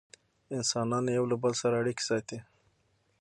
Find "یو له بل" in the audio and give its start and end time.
1.17-1.53